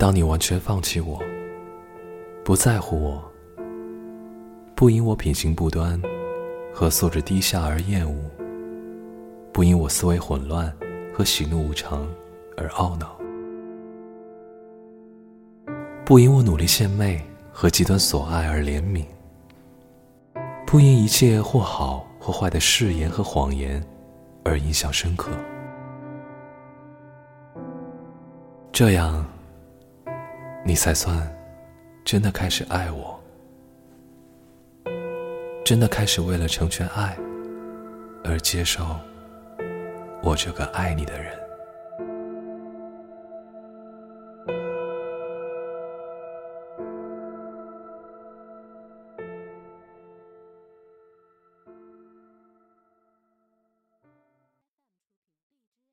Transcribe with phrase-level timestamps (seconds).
[0.00, 1.20] 当你完全放弃我，
[2.42, 3.22] 不在乎我，
[4.74, 6.00] 不因我品行不端
[6.72, 8.30] 和素质低下而厌恶，
[9.52, 10.74] 不因我思维混乱
[11.12, 12.08] 和喜怒无常
[12.56, 13.14] 而懊恼，
[16.02, 17.22] 不因我努力献媚
[17.52, 19.04] 和极端所爱而怜悯，
[20.66, 23.86] 不因一切或好或坏的誓言和谎言
[24.46, 25.30] 而印象深刻。
[28.72, 29.26] 这样，
[30.70, 31.28] 你才算
[32.04, 33.20] 真的开始爱我，
[35.64, 37.18] 真的开始为了成全爱
[38.22, 38.96] 而接受
[40.22, 41.36] 我这个爱你的人。